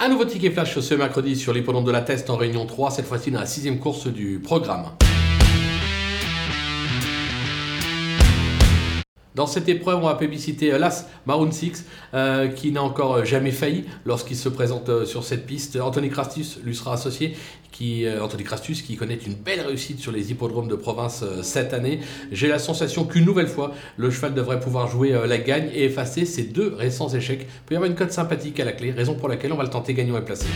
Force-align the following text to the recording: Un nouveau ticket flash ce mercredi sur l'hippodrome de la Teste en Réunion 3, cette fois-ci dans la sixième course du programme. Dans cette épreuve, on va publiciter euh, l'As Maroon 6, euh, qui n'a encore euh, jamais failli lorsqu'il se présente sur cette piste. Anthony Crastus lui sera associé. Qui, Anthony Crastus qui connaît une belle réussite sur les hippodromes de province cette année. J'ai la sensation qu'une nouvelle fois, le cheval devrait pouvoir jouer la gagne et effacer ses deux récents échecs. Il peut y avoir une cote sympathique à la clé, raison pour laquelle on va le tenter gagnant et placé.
Un 0.00 0.10
nouveau 0.10 0.24
ticket 0.24 0.52
flash 0.52 0.78
ce 0.78 0.94
mercredi 0.94 1.34
sur 1.34 1.52
l'hippodrome 1.52 1.84
de 1.84 1.90
la 1.90 2.02
Teste 2.02 2.30
en 2.30 2.36
Réunion 2.36 2.66
3, 2.66 2.92
cette 2.92 3.06
fois-ci 3.06 3.32
dans 3.32 3.40
la 3.40 3.46
sixième 3.46 3.80
course 3.80 4.06
du 4.06 4.38
programme. 4.38 4.92
Dans 9.38 9.46
cette 9.46 9.68
épreuve, 9.68 9.98
on 9.98 10.06
va 10.08 10.16
publiciter 10.16 10.72
euh, 10.72 10.78
l'As 10.78 11.06
Maroon 11.24 11.52
6, 11.52 11.86
euh, 12.12 12.48
qui 12.48 12.72
n'a 12.72 12.82
encore 12.82 13.18
euh, 13.18 13.24
jamais 13.24 13.52
failli 13.52 13.84
lorsqu'il 14.04 14.36
se 14.36 14.48
présente 14.48 15.04
sur 15.04 15.22
cette 15.22 15.46
piste. 15.46 15.78
Anthony 15.80 16.10
Crastus 16.10 16.58
lui 16.64 16.74
sera 16.74 16.94
associé. 16.94 17.36
Qui, 17.70 18.06
Anthony 18.20 18.42
Crastus 18.42 18.82
qui 18.82 18.96
connaît 18.96 19.18
une 19.24 19.34
belle 19.34 19.60
réussite 19.60 20.00
sur 20.00 20.10
les 20.10 20.32
hippodromes 20.32 20.66
de 20.66 20.74
province 20.74 21.22
cette 21.42 21.74
année. 21.74 22.00
J'ai 22.32 22.48
la 22.48 22.58
sensation 22.58 23.04
qu'une 23.04 23.26
nouvelle 23.26 23.46
fois, 23.46 23.72
le 23.98 24.10
cheval 24.10 24.34
devrait 24.34 24.58
pouvoir 24.58 24.88
jouer 24.88 25.16
la 25.26 25.38
gagne 25.38 25.68
et 25.72 25.84
effacer 25.84 26.24
ses 26.24 26.44
deux 26.44 26.74
récents 26.74 27.10
échecs. 27.10 27.42
Il 27.42 27.66
peut 27.66 27.74
y 27.74 27.76
avoir 27.76 27.88
une 27.88 27.96
cote 27.96 28.10
sympathique 28.10 28.58
à 28.58 28.64
la 28.64 28.72
clé, 28.72 28.90
raison 28.90 29.14
pour 29.14 29.28
laquelle 29.28 29.52
on 29.52 29.56
va 29.56 29.64
le 29.64 29.70
tenter 29.70 29.94
gagnant 29.94 30.16
et 30.16 30.24
placé. 30.24 30.46